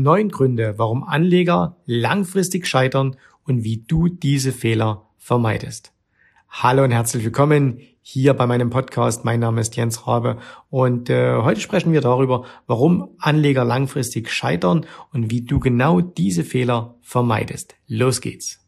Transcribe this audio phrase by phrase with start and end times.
[0.00, 5.92] Neun Gründe, warum Anleger langfristig scheitern und wie du diese Fehler vermeidest.
[6.48, 9.24] Hallo und herzlich willkommen hier bei meinem Podcast.
[9.24, 10.38] Mein Name ist Jens Rabe
[10.70, 16.44] und äh, heute sprechen wir darüber, warum Anleger langfristig scheitern und wie du genau diese
[16.44, 17.74] Fehler vermeidest.
[17.88, 18.67] Los geht's.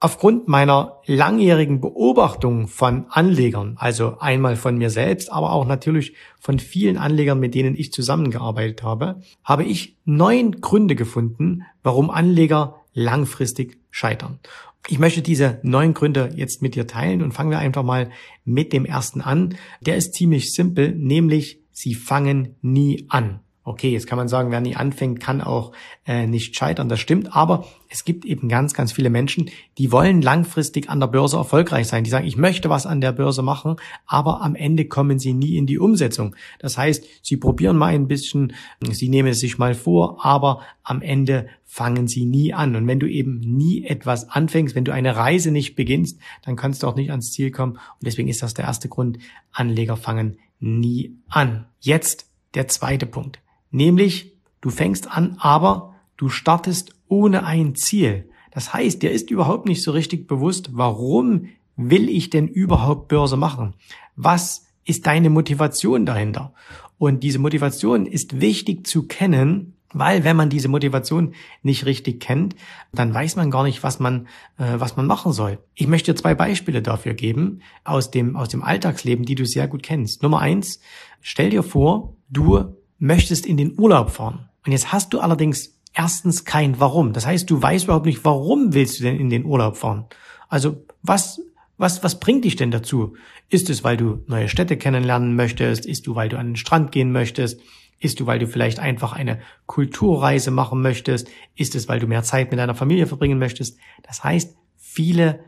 [0.00, 6.60] Aufgrund meiner langjährigen Beobachtung von Anlegern, also einmal von mir selbst, aber auch natürlich von
[6.60, 13.80] vielen Anlegern, mit denen ich zusammengearbeitet habe, habe ich neun Gründe gefunden, warum Anleger langfristig
[13.90, 14.38] scheitern.
[14.86, 18.10] Ich möchte diese neun Gründe jetzt mit dir teilen und fangen wir einfach mal
[18.44, 19.56] mit dem ersten an.
[19.80, 23.40] Der ist ziemlich simpel, nämlich sie fangen nie an.
[23.68, 25.72] Okay, jetzt kann man sagen, wer nie anfängt, kann auch
[26.06, 26.88] äh, nicht scheitern.
[26.88, 31.06] Das stimmt, aber es gibt eben ganz, ganz viele Menschen, die wollen langfristig an der
[31.08, 32.02] Börse erfolgreich sein.
[32.02, 35.58] Die sagen, ich möchte was an der Börse machen, aber am Ende kommen sie nie
[35.58, 36.34] in die Umsetzung.
[36.60, 38.54] Das heißt, sie probieren mal ein bisschen,
[38.90, 42.74] sie nehmen es sich mal vor, aber am Ende fangen sie nie an.
[42.74, 46.82] Und wenn du eben nie etwas anfängst, wenn du eine Reise nicht beginnst, dann kannst
[46.82, 47.72] du auch nicht ans Ziel kommen.
[47.72, 49.18] Und deswegen ist das der erste Grund.
[49.52, 51.66] Anleger fangen nie an.
[51.80, 53.40] Jetzt der zweite Punkt.
[53.70, 58.28] Nämlich, du fängst an, aber du startest ohne ein Ziel.
[58.50, 63.36] Das heißt, dir ist überhaupt nicht so richtig bewusst, warum will ich denn überhaupt Börse
[63.36, 63.74] machen?
[64.16, 66.52] Was ist deine Motivation dahinter?
[66.98, 72.56] Und diese Motivation ist wichtig zu kennen, weil wenn man diese Motivation nicht richtig kennt,
[72.92, 74.26] dann weiß man gar nicht, was man,
[74.58, 75.58] äh, was man machen soll.
[75.74, 79.68] Ich möchte dir zwei Beispiele dafür geben aus dem, aus dem Alltagsleben, die du sehr
[79.68, 80.22] gut kennst.
[80.22, 80.80] Nummer eins,
[81.20, 84.48] stell dir vor, du möchtest in den Urlaub fahren.
[84.64, 87.12] Und jetzt hast du allerdings erstens kein Warum.
[87.12, 90.06] Das heißt, du weißt überhaupt nicht, warum willst du denn in den Urlaub fahren?
[90.48, 91.40] Also was,
[91.76, 93.16] was, was bringt dich denn dazu?
[93.48, 95.86] Ist es, weil du neue Städte kennenlernen möchtest?
[95.86, 97.60] Ist du, weil du an den Strand gehen möchtest?
[98.00, 101.28] Ist du, weil du vielleicht einfach eine Kulturreise machen möchtest?
[101.56, 103.78] Ist es, weil du mehr Zeit mit deiner Familie verbringen möchtest?
[104.02, 105.40] Das heißt, viele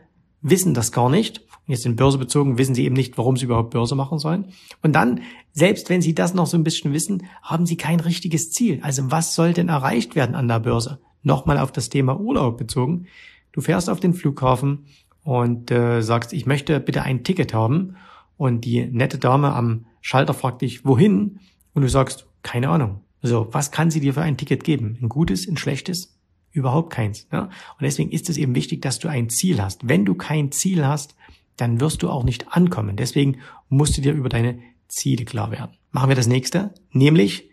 [0.42, 3.70] wissen das gar nicht jetzt in Börse bezogen, wissen sie eben nicht, warum sie überhaupt
[3.70, 4.46] Börse machen sollen.
[4.82, 8.50] Und dann, selbst wenn sie das noch so ein bisschen wissen, haben sie kein richtiges
[8.50, 8.80] Ziel.
[8.82, 11.00] Also was soll denn erreicht werden an der Börse?
[11.22, 13.06] Nochmal auf das Thema Urlaub bezogen.
[13.52, 14.86] Du fährst auf den Flughafen
[15.22, 17.96] und äh, sagst, ich möchte bitte ein Ticket haben.
[18.36, 21.40] Und die nette Dame am Schalter fragt dich, wohin?
[21.74, 23.00] Und du sagst, keine Ahnung.
[23.22, 24.98] So, was kann sie dir für ein Ticket geben?
[25.02, 26.18] Ein gutes, ein schlechtes?
[26.52, 27.28] Überhaupt keins.
[27.32, 27.44] Ja?
[27.44, 29.88] Und deswegen ist es eben wichtig, dass du ein Ziel hast.
[29.88, 31.14] Wenn du kein Ziel hast,
[31.56, 32.96] dann wirst du auch nicht ankommen.
[32.96, 33.38] Deswegen
[33.68, 35.72] musst du dir über deine Ziele klar werden.
[35.92, 37.50] Machen wir das nächste, nämlich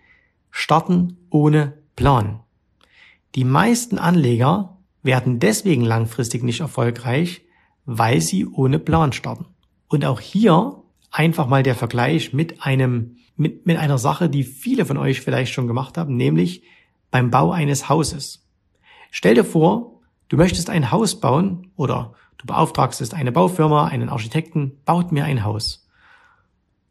[0.50, 2.40] starten ohne Plan.
[3.36, 7.42] Die meisten Anleger werden deswegen langfristig nicht erfolgreich,
[7.86, 9.46] weil sie ohne Plan starten.
[9.88, 14.86] Und auch hier einfach mal der Vergleich mit einem, mit, mit einer Sache, die viele
[14.86, 16.64] von euch vielleicht schon gemacht haben, nämlich
[17.12, 18.47] beim Bau eines Hauses.
[19.12, 24.78] Stell dir vor, du möchtest ein Haus bauen oder Du beauftragst eine Baufirma, einen Architekten,
[24.86, 25.88] baut mir ein Haus.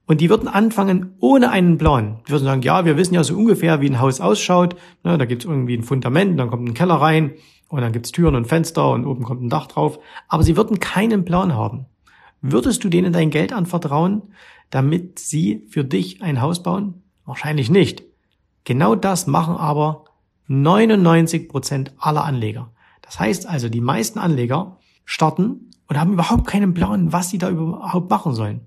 [0.07, 2.19] Und die würden anfangen ohne einen Plan.
[2.27, 4.77] Die würden sagen, ja, wir wissen ja so ungefähr, wie ein Haus ausschaut.
[5.03, 7.35] da gibt's irgendwie ein Fundament, dann kommt ein Keller rein
[7.69, 9.99] und dann gibt's Türen und Fenster und oben kommt ein Dach drauf.
[10.29, 11.87] Aber sie würden keinen Plan haben.
[12.41, 14.23] Würdest du denen dein Geld anvertrauen,
[14.71, 17.03] damit sie für dich ein Haus bauen?
[17.25, 18.05] Wahrscheinlich nicht.
[18.65, 20.05] Genau das machen aber
[20.49, 22.73] 99 Prozent aller Anleger.
[23.03, 27.51] Das heißt also, die meisten Anleger starten und haben überhaupt keinen Plan, was sie da
[27.51, 28.63] überhaupt machen sollen.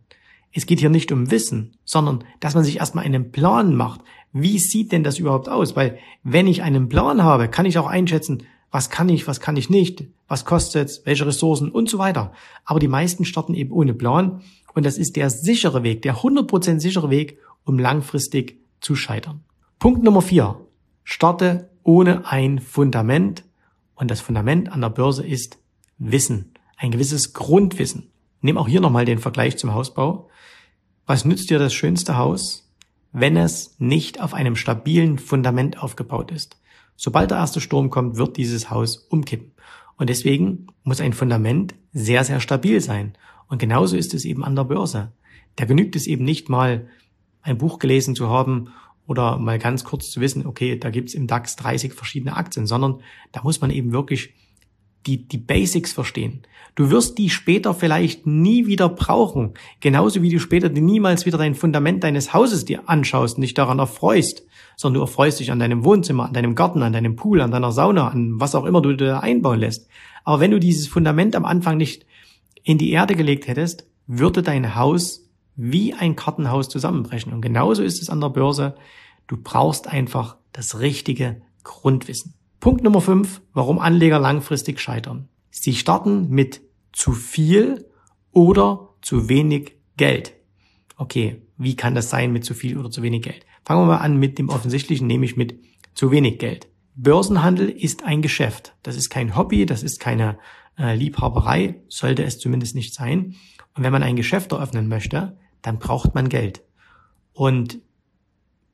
[0.51, 4.01] Es geht hier nicht um Wissen, sondern dass man sich erstmal einen Plan macht.
[4.31, 5.75] Wie sieht denn das überhaupt aus?
[5.75, 9.57] Weil wenn ich einen Plan habe, kann ich auch einschätzen, was kann ich, was kann
[9.57, 12.33] ich nicht, was kostet welche Ressourcen und so weiter.
[12.65, 14.41] Aber die meisten starten eben ohne Plan
[14.73, 19.41] und das ist der sichere Weg, der 100% sichere Weg, um langfristig zu scheitern.
[19.79, 20.65] Punkt Nummer vier:
[21.11, 23.43] Starte ohne ein Fundament
[23.95, 25.57] und das Fundament an der Börse ist
[25.97, 28.11] Wissen, ein gewisses Grundwissen.
[28.41, 30.29] Nimm auch hier nochmal den Vergleich zum Hausbau.
[31.07, 32.71] Was nützt dir das schönste Haus,
[33.11, 36.61] wenn es nicht auf einem stabilen Fundament aufgebaut ist?
[36.95, 39.53] Sobald der erste Sturm kommt, wird dieses Haus umkippen.
[39.97, 43.13] Und deswegen muss ein Fundament sehr, sehr stabil sein.
[43.47, 45.11] Und genauso ist es eben an der Börse.
[45.55, 46.87] Da genügt es eben nicht mal,
[47.41, 48.69] ein Buch gelesen zu haben
[49.09, 53.01] oder mal ganz kurz zu wissen, okay, da gibt's im DAX 30 verschiedene Aktien, sondern
[53.31, 54.35] da muss man eben wirklich
[55.07, 56.43] die, die Basics verstehen.
[56.75, 59.55] Du wirst die später vielleicht nie wieder brauchen.
[59.79, 63.79] Genauso wie du später niemals wieder dein Fundament deines Hauses dir anschaust und dich daran
[63.79, 64.45] erfreust,
[64.77, 67.71] sondern du erfreust dich an deinem Wohnzimmer, an deinem Garten, an deinem Pool, an deiner
[67.71, 69.89] Sauna, an was auch immer du da einbauen lässt.
[70.23, 72.05] Aber wenn du dieses Fundament am Anfang nicht
[72.63, 75.28] in die Erde gelegt hättest, würde dein Haus
[75.61, 77.33] wie ein Kartenhaus zusammenbrechen.
[77.33, 78.75] Und genauso ist es an der Börse.
[79.27, 82.33] Du brauchst einfach das richtige Grundwissen.
[82.61, 85.27] Punkt Nummer 5, warum Anleger langfristig scheitern.
[85.49, 86.61] Sie starten mit
[86.93, 87.85] zu viel
[88.31, 90.33] oder zu wenig Geld.
[90.95, 93.45] Okay, wie kann das sein mit zu viel oder zu wenig Geld?
[93.65, 95.59] Fangen wir mal an mit dem Offensichtlichen, nämlich mit
[95.93, 96.69] zu wenig Geld.
[96.95, 98.75] Börsenhandel ist ein Geschäft.
[98.83, 100.39] Das ist kein Hobby, das ist keine
[100.77, 103.35] äh, Liebhaberei, sollte es zumindest nicht sein.
[103.75, 106.61] Und wenn man ein Geschäft eröffnen möchte, dann braucht man Geld.
[107.33, 107.79] Und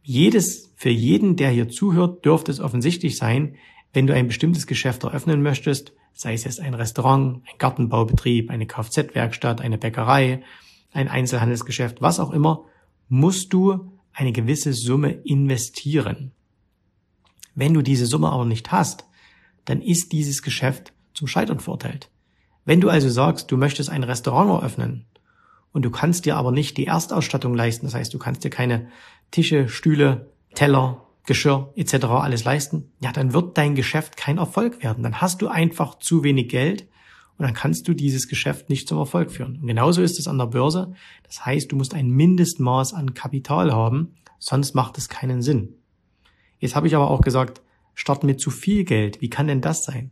[0.04, 3.56] jedes, für jeden, der hier zuhört, dürfte es offensichtlich sein,
[3.94, 8.68] wenn du ein bestimmtes Geschäft eröffnen möchtest, sei es jetzt ein Restaurant, ein Gartenbaubetrieb, eine
[8.68, 10.44] Kfz-Werkstatt, eine Bäckerei,
[10.92, 12.66] ein Einzelhandelsgeschäft, was auch immer,
[13.10, 16.32] musst du eine gewisse Summe investieren.
[17.54, 19.06] Wenn du diese Summe aber nicht hast,
[19.66, 22.10] dann ist dieses Geschäft zum Scheitern verurteilt.
[22.64, 25.06] Wenn du also sagst, du möchtest ein Restaurant eröffnen
[25.76, 28.88] und du kannst dir aber nicht die Erstausstattung leisten, das heißt, du kannst dir keine
[29.30, 32.06] Tische, Stühle, Teller, Geschirr etc.
[32.06, 35.04] alles leisten, ja, dann wird dein Geschäft kein Erfolg werden.
[35.04, 36.84] Dann hast du einfach zu wenig Geld
[37.38, 39.60] und dann kannst du dieses Geschäft nicht zum Erfolg führen.
[39.60, 40.94] Und genauso ist es an der Börse.
[41.24, 45.74] Das heißt, du musst ein Mindestmaß an Kapital haben, sonst macht es keinen Sinn.
[46.58, 47.62] Jetzt habe ich aber auch gesagt,
[47.96, 49.20] starten mit zu viel Geld.
[49.20, 50.12] Wie kann denn das sein?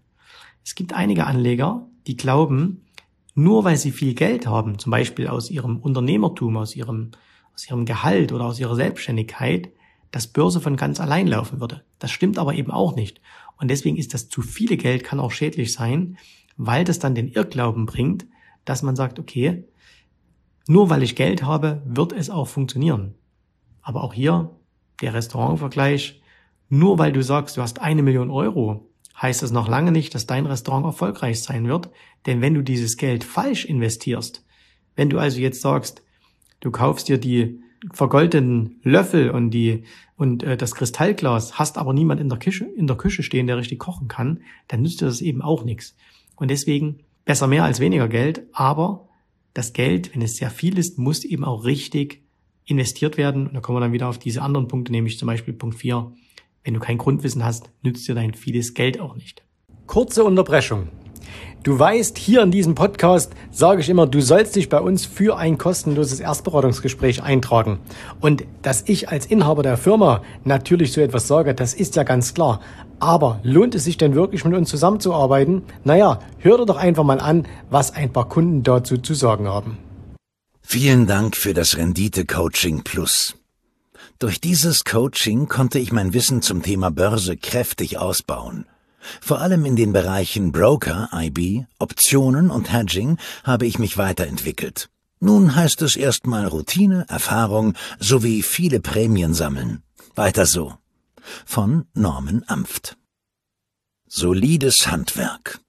[0.66, 2.84] Es gibt einige Anleger, die glauben,
[3.36, 7.12] nur weil sie viel Geld haben, zum Beispiel aus ihrem Unternehmertum, aus ihrem,
[7.54, 9.72] aus ihrem Gehalt oder aus ihrer Selbstständigkeit,
[10.12, 11.84] dass Börse von ganz allein laufen würde.
[12.00, 13.22] Das stimmt aber eben auch nicht.
[13.58, 16.18] Und deswegen ist das zu viele Geld kann auch schädlich sein,
[16.58, 18.26] weil das dann den Irrglauben bringt,
[18.66, 19.64] dass man sagt, okay,
[20.68, 23.16] nur weil ich Geld habe, wird es auch funktionieren.
[23.82, 24.52] Aber auch hier
[25.02, 26.22] der Restaurantvergleich,
[26.70, 28.90] nur weil du sagst, du hast eine Million Euro,
[29.22, 31.90] heißt das noch lange nicht, dass dein Restaurant erfolgreich sein wird.
[32.26, 34.46] Denn wenn du dieses Geld falsch investierst,
[34.96, 36.04] wenn du also jetzt sagst,
[36.60, 37.60] du kaufst dir die
[37.92, 39.84] vergoldeten Löffel und die
[40.16, 43.58] und äh, das Kristallglas, hast aber niemand in der Küche in der Küche stehen, der
[43.58, 45.96] richtig kochen kann, dann nützt dir das eben auch nichts.
[46.36, 49.10] Und deswegen besser mehr als weniger Geld, aber
[49.54, 52.22] das Geld, wenn es sehr viel ist, muss eben auch richtig
[52.66, 53.48] investiert werden.
[53.48, 56.12] Und da kommen wir dann wieder auf diese anderen Punkte, nämlich zum Beispiel Punkt 4.
[56.64, 59.44] Wenn du kein Grundwissen hast, nützt dir dein vieles Geld auch nicht.
[59.86, 60.88] Kurze Unterbrechung.
[61.64, 65.38] Du weißt, hier in diesem Podcast sage ich immer, du sollst dich bei uns für
[65.38, 67.80] ein kostenloses Erstberatungsgespräch eintragen.
[68.20, 72.34] Und dass ich als Inhaber der Firma natürlich so etwas sage, das ist ja ganz
[72.34, 72.60] klar.
[73.00, 75.64] Aber lohnt es sich denn wirklich mit uns zusammenzuarbeiten?
[75.84, 79.78] Naja, hör dir doch einfach mal an, was ein paar Kunden dazu zu sagen haben.
[80.62, 83.36] Vielen Dank für das Rendite Coaching Plus.
[84.24, 88.66] Durch dieses Coaching konnte ich mein Wissen zum Thema Börse kräftig ausbauen.
[89.20, 94.90] Vor allem in den Bereichen Broker, IB, Optionen und Hedging habe ich mich weiterentwickelt.
[95.20, 99.84] Nun heißt es erstmal Routine, Erfahrung sowie viele Prämien sammeln.
[100.16, 100.74] Weiter so.
[101.46, 102.96] Von Norman Amft.
[104.08, 105.60] Solides Handwerk.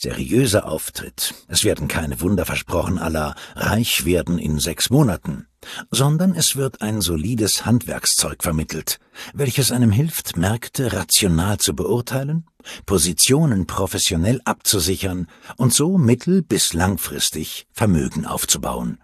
[0.00, 1.34] Seriöser Auftritt.
[1.48, 5.48] Es werden keine Wunder versprochen aller reich werden in sechs Monaten
[5.90, 8.98] sondern es wird ein solides Handwerkszeug vermittelt,
[9.34, 12.44] welches einem hilft, Märkte rational zu beurteilen,
[12.86, 18.98] Positionen professionell abzusichern und so mittel- bis langfristig Vermögen aufzubauen.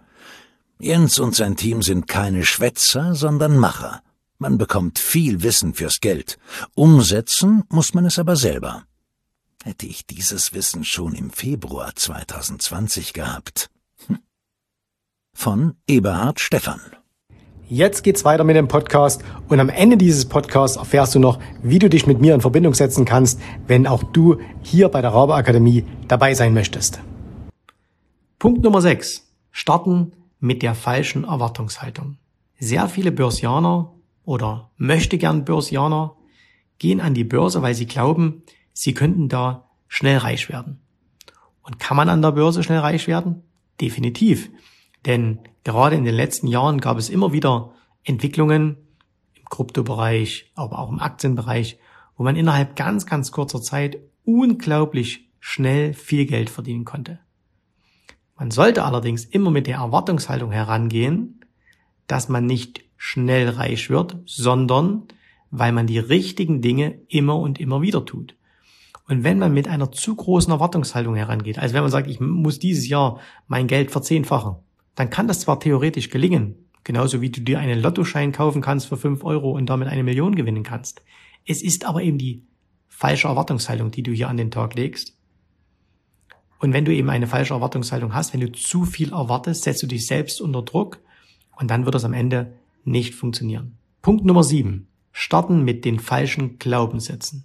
[0.79, 4.03] Jens und sein Team sind keine Schwätzer, sondern Macher.
[4.39, 6.39] Man bekommt viel Wissen fürs Geld.
[6.75, 8.85] Umsetzen muss man es aber selber.
[9.67, 13.71] Hätte ich dieses Wissen schon im Februar 2020 gehabt,
[15.35, 16.83] von Eberhard Stephan.
[17.67, 21.79] Jetzt geht's weiter mit dem Podcast und am Ende dieses Podcasts erfährst du noch, wie
[21.79, 25.35] du dich mit mir in Verbindung setzen kannst, wenn auch du hier bei der Rabe
[25.35, 27.01] Akademie dabei sein möchtest.
[28.39, 29.33] Punkt Nummer 6.
[29.51, 32.19] Starten mit der falschen Erwartungshaltung.
[32.59, 33.95] Sehr viele Börsianer
[34.27, 36.17] oder möchte gern Börsianer
[36.79, 38.43] gehen an die Börse, weil sie glauben,
[38.75, 40.81] sie könnten da schnell reich werden.
[41.63, 43.43] Und kann man an der Börse schnell reich werden?
[43.81, 44.51] Definitiv.
[45.07, 48.77] Denn gerade in den letzten Jahren gab es immer wieder Entwicklungen
[49.35, 51.79] im Kryptobereich, aber auch im Aktienbereich,
[52.17, 57.19] wo man innerhalb ganz, ganz kurzer Zeit unglaublich schnell viel Geld verdienen konnte.
[58.37, 61.41] Man sollte allerdings immer mit der Erwartungshaltung herangehen,
[62.07, 65.05] dass man nicht schnell reich wird, sondern
[65.51, 68.35] weil man die richtigen Dinge immer und immer wieder tut.
[69.07, 72.59] Und wenn man mit einer zu großen Erwartungshaltung herangeht, also wenn man sagt, ich muss
[72.59, 74.57] dieses Jahr mein Geld verzehnfachen,
[74.95, 78.97] dann kann das zwar theoretisch gelingen, genauso wie du dir einen Lottoschein kaufen kannst für
[78.97, 81.03] fünf Euro und damit eine Million gewinnen kannst.
[81.47, 82.47] Es ist aber eben die
[82.89, 85.19] falsche Erwartungshaltung, die du hier an den Tag legst.
[86.61, 89.87] Und wenn du eben eine falsche Erwartungshaltung hast, wenn du zu viel erwartest, setzt du
[89.87, 91.01] dich selbst unter Druck
[91.57, 93.77] und dann wird es am Ende nicht funktionieren.
[94.01, 94.89] Punkt Nummer sieben.
[95.13, 97.45] Starten mit den falschen Glaubenssätzen.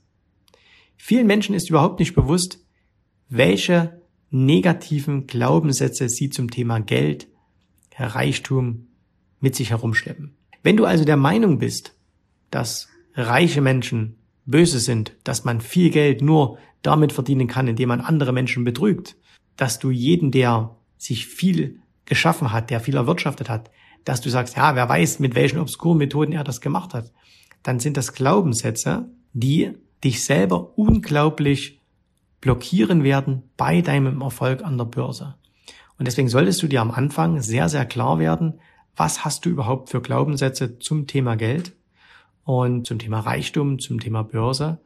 [1.01, 2.59] Vielen Menschen ist überhaupt nicht bewusst,
[3.29, 7.27] welche negativen Glaubenssätze sie zum Thema Geld,
[7.97, 8.89] Reichtum
[9.39, 10.35] mit sich herumschleppen.
[10.61, 11.95] Wenn du also der Meinung bist,
[12.51, 18.01] dass reiche Menschen böse sind, dass man viel Geld nur damit verdienen kann, indem man
[18.01, 19.15] andere Menschen betrügt,
[19.55, 23.71] dass du jeden, der sich viel geschaffen hat, der viel erwirtschaftet hat,
[24.03, 27.11] dass du sagst, ja, wer weiß, mit welchen obskuren Methoden er das gemacht hat,
[27.63, 31.81] dann sind das Glaubenssätze, die dich selber unglaublich
[32.41, 35.35] blockieren werden bei deinem Erfolg an der Börse.
[35.97, 38.59] Und deswegen solltest du dir am Anfang sehr, sehr klar werden,
[38.95, 41.73] was hast du überhaupt für Glaubenssätze zum Thema Geld
[42.45, 44.79] und zum Thema Reichtum, zum Thema Börse.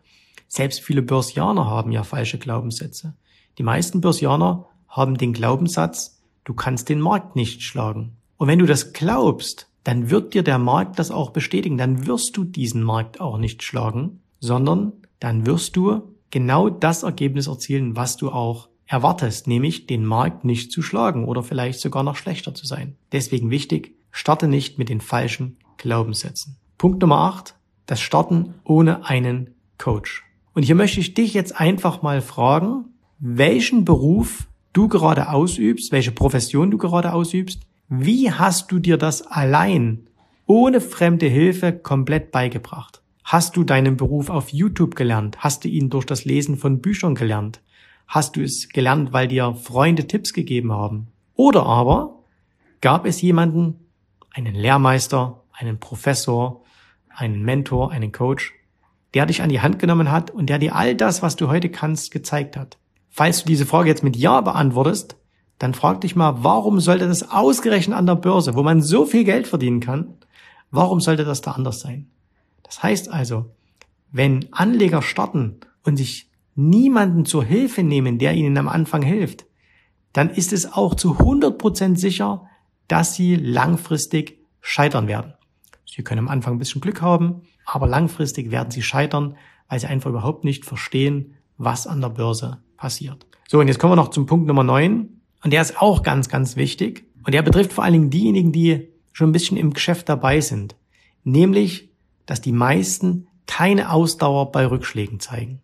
[0.48, 3.14] Selbst viele Börsianer haben ja falsche Glaubenssätze.
[3.58, 8.18] Die meisten Börsianer haben den Glaubenssatz, du kannst den Markt nicht schlagen.
[8.38, 11.78] Und wenn du das glaubst, dann wird dir der Markt das auch bestätigen.
[11.78, 14.94] Dann wirst du diesen Markt auch nicht schlagen, sondern
[15.24, 16.02] dann wirst du
[16.32, 21.44] genau das Ergebnis erzielen, was du auch erwartest, nämlich den Markt nicht zu schlagen oder
[21.44, 22.98] vielleicht sogar noch schlechter zu sein.
[23.14, 26.58] Deswegen wichtig, starte nicht mit den falschen Glaubenssätzen.
[26.78, 30.26] Punkt Nummer 8, das Starten ohne einen Coach.
[30.54, 36.12] Und hier möchte ich dich jetzt einfach mal fragen, welchen Beruf du gerade ausübst, welche
[36.12, 40.06] Profession du gerade ausübst, wie hast du dir das allein,
[40.48, 43.03] ohne fremde Hilfe, komplett beigebracht?
[43.24, 45.38] Hast du deinen Beruf auf YouTube gelernt?
[45.40, 47.62] Hast du ihn durch das Lesen von Büchern gelernt?
[48.06, 51.08] Hast du es gelernt, weil dir Freunde Tipps gegeben haben?
[51.36, 52.20] Oder aber
[52.82, 53.88] gab es jemanden,
[54.32, 56.64] einen Lehrmeister, einen Professor,
[57.10, 58.54] einen Mentor, einen Coach,
[59.14, 61.70] der dich an die Hand genommen hat und der dir all das, was du heute
[61.70, 62.78] kannst, gezeigt hat?
[63.10, 65.16] Falls du diese Frage jetzt mit Ja beantwortest,
[65.60, 69.24] dann frag dich mal, warum sollte das ausgerechnet an der Börse, wo man so viel
[69.24, 70.18] Geld verdienen kann,
[70.72, 72.10] warum sollte das da anders sein?
[72.64, 73.52] Das heißt also,
[74.12, 79.46] wenn Anleger starten und sich niemanden zur Hilfe nehmen, der ihnen am Anfang hilft,
[80.14, 82.48] dann ist es auch zu 100% sicher,
[82.88, 85.34] dass sie langfristig scheitern werden.
[85.86, 89.36] Sie können am Anfang ein bisschen Glück haben, aber langfristig werden sie scheitern,
[89.68, 93.26] weil sie einfach überhaupt nicht verstehen, was an der Börse passiert.
[93.48, 95.10] So, und jetzt kommen wir noch zum Punkt Nummer 9.
[95.44, 97.06] Und der ist auch ganz, ganz wichtig.
[97.26, 100.76] Und der betrifft vor allen Dingen diejenigen, die schon ein bisschen im Geschäft dabei sind.
[101.24, 101.92] Nämlich,
[102.26, 105.62] dass die meisten keine Ausdauer bei Rückschlägen zeigen.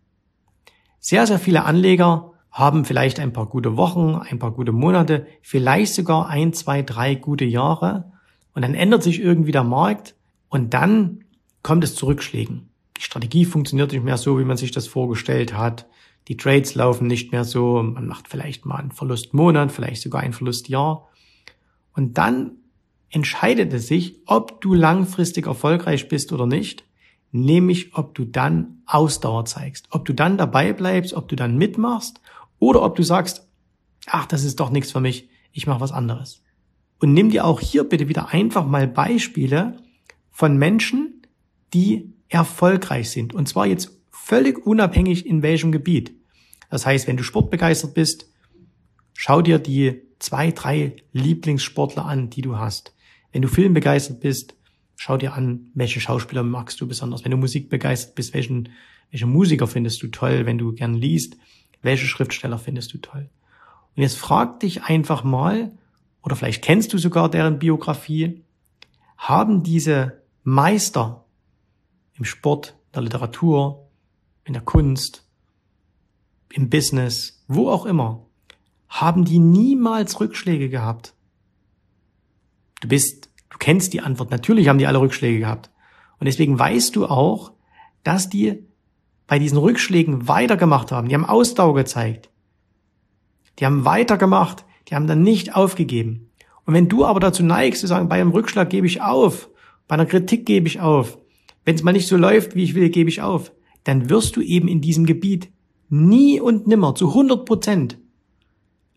[1.00, 5.94] Sehr, sehr viele Anleger haben vielleicht ein paar gute Wochen, ein paar gute Monate, vielleicht
[5.94, 8.12] sogar ein, zwei, drei gute Jahre.
[8.54, 10.16] Und dann ändert sich irgendwie der Markt
[10.50, 11.24] und dann
[11.63, 12.70] kommt es zu Rückschlägen.
[12.98, 15.88] Die Strategie funktioniert nicht mehr so, wie man sich das vorgestellt hat.
[16.28, 17.82] Die Trades laufen nicht mehr so.
[17.82, 21.08] Man macht vielleicht mal einen Verlustmonat, vielleicht sogar ein Verlustjahr.
[21.94, 22.58] Und dann
[23.10, 26.84] entscheidet es sich, ob du langfristig erfolgreich bist oder nicht,
[27.32, 32.22] nämlich ob du dann Ausdauer zeigst, ob du dann dabei bleibst, ob du dann mitmachst
[32.60, 33.48] oder ob du sagst,
[34.08, 36.44] ach, das ist doch nichts für mich, ich mache was anderes.
[37.00, 39.78] Und nimm dir auch hier bitte wieder einfach mal Beispiele
[40.32, 41.25] von Menschen,
[41.74, 43.34] die erfolgreich sind.
[43.34, 46.13] Und zwar jetzt völlig unabhängig in welchem Gebiet.
[46.70, 48.30] Das heißt, wenn du sportbegeistert bist,
[49.13, 52.94] schau dir die zwei, drei Lieblingssportler an, die du hast.
[53.31, 54.55] Wenn du filmbegeistert bist,
[54.95, 57.24] schau dir an, welche Schauspieler magst du besonders.
[57.24, 58.69] Wenn du Musik begeistert bist, welchen,
[59.12, 60.45] welche Musiker findest du toll.
[60.45, 61.38] Wenn du gern liest,
[61.81, 63.29] welche Schriftsteller findest du toll.
[63.95, 65.71] Und jetzt frag dich einfach mal,
[66.24, 68.43] oder vielleicht kennst du sogar deren Biografie,
[69.17, 71.25] haben diese Meister
[72.17, 73.88] im Sport, in der Literatur,
[74.45, 75.24] in der Kunst,
[76.51, 78.25] im Business, wo auch immer,
[78.89, 81.13] haben die niemals Rückschläge gehabt?
[82.81, 84.31] Du bist, du kennst die Antwort.
[84.31, 85.69] Natürlich haben die alle Rückschläge gehabt.
[86.19, 87.51] Und deswegen weißt du auch,
[88.03, 88.63] dass die
[89.27, 91.07] bei diesen Rückschlägen weitergemacht haben.
[91.07, 92.29] Die haben Ausdauer gezeigt.
[93.59, 94.65] Die haben weitergemacht.
[94.88, 96.29] Die haben dann nicht aufgegeben.
[96.65, 99.50] Und wenn du aber dazu neigst zu sagen, bei einem Rückschlag gebe ich auf,
[99.88, 101.17] bei einer Kritik gebe ich auf,
[101.65, 103.51] wenn es mal nicht so läuft, wie ich will, gebe ich auf,
[103.83, 105.51] dann wirst du eben in diesem Gebiet
[105.89, 107.98] nie und nimmer zu 100 Prozent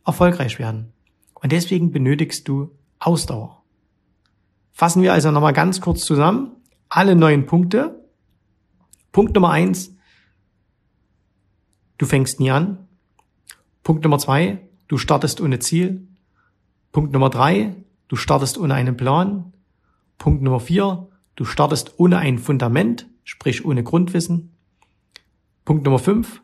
[0.04, 0.92] erfolgreich werden.
[1.34, 3.61] Und deswegen benötigst du Ausdauer.
[4.72, 6.52] Fassen wir also nochmal ganz kurz zusammen.
[6.88, 8.04] Alle neun Punkte.
[9.12, 9.94] Punkt Nummer eins.
[11.98, 12.88] Du fängst nie an.
[13.82, 14.66] Punkt Nummer zwei.
[14.88, 16.08] Du startest ohne Ziel.
[16.90, 17.76] Punkt Nummer drei.
[18.08, 19.52] Du startest ohne einen Plan.
[20.18, 21.08] Punkt Nummer vier.
[21.34, 24.54] Du startest ohne ein Fundament, sprich ohne Grundwissen.
[25.64, 26.42] Punkt Nummer fünf.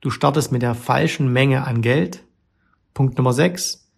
[0.00, 2.26] Du startest mit der falschen Menge an Geld.
[2.96, 3.90] Punkt Nummer 6,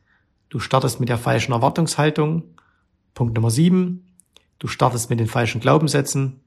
[0.48, 2.57] du startest mit der falschen Erwartungshaltung.
[3.14, 4.06] Punkt Nummer 7,
[4.58, 6.40] du startest mit den falschen Glaubenssätzen.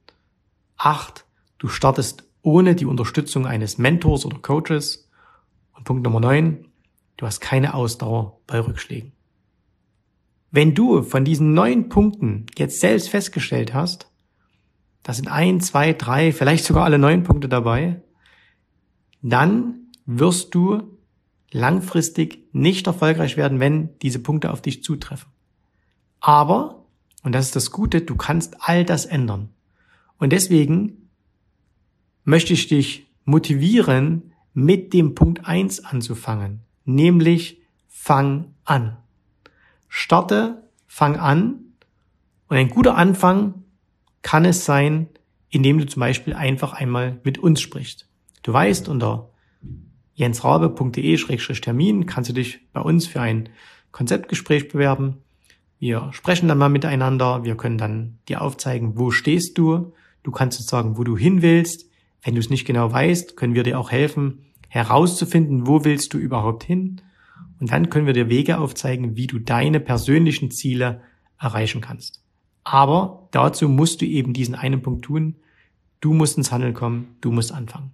[0.77, 1.25] 8,
[1.57, 5.09] du startest ohne die Unterstützung eines Mentors oder Coaches.
[5.73, 6.67] Und Punkt Nummer 9,
[7.17, 9.11] du hast keine Ausdauer bei Rückschlägen.
[10.51, 14.11] Wenn du von diesen neun Punkten jetzt selbst festgestellt hast,
[15.03, 18.01] da sind ein, zwei, drei, vielleicht sogar alle neun Punkte dabei,
[19.21, 20.97] dann wirst du
[21.51, 25.31] langfristig nicht erfolgreich werden, wenn diese Punkte auf dich zutreffen.
[26.21, 26.85] Aber,
[27.23, 29.49] und das ist das Gute, du kannst all das ändern.
[30.17, 31.09] Und deswegen
[32.23, 38.97] möchte ich dich motivieren, mit dem Punkt eins anzufangen, nämlich fang an.
[39.87, 41.73] Starte, fang an
[42.47, 43.63] und ein guter Anfang
[44.21, 45.07] kann es sein,
[45.49, 48.09] indem du zum Beispiel einfach einmal mit uns sprichst.
[48.43, 49.29] Du weißt, unter
[50.13, 53.49] jensrabe.de-termin kannst du dich bei uns für ein
[53.91, 55.17] Konzeptgespräch bewerben.
[55.81, 57.43] Wir sprechen dann mal miteinander.
[57.43, 59.93] Wir können dann dir aufzeigen, wo stehst du.
[60.21, 61.89] Du kannst uns sagen, wo du hin willst.
[62.21, 66.19] Wenn du es nicht genau weißt, können wir dir auch helfen, herauszufinden, wo willst du
[66.19, 67.01] überhaupt hin.
[67.59, 71.01] Und dann können wir dir Wege aufzeigen, wie du deine persönlichen Ziele
[71.39, 72.23] erreichen kannst.
[72.63, 75.37] Aber dazu musst du eben diesen einen Punkt tun.
[75.99, 77.89] Du musst ins Handeln kommen, du musst anfangen.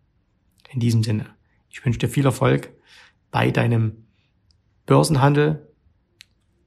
[0.74, 1.28] In diesem Sinne,
[1.70, 2.70] ich wünsche dir viel Erfolg
[3.32, 4.04] bei deinem
[4.86, 5.67] Börsenhandel.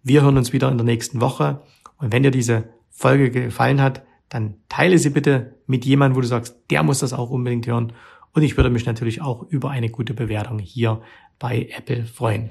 [0.02, 1.60] Wir hören uns wieder in der nächsten Woche.
[1.98, 6.26] Und wenn dir diese Folge gefallen hat, dann teile sie bitte mit jemandem, wo du
[6.26, 7.92] sagst, der muss das auch unbedingt hören.
[8.32, 11.00] Und ich würde mich natürlich auch über eine gute Bewertung hier
[11.38, 12.50] bei Apple freuen.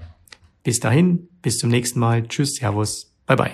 [0.64, 2.28] Bis dahin, bis zum nächsten Mal.
[2.28, 3.52] Tschüss, Servus, bye bye.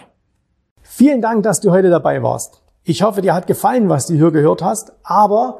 [0.82, 2.62] Vielen Dank, dass du heute dabei warst.
[2.84, 5.60] Ich hoffe, dir hat gefallen, was du hier gehört hast, aber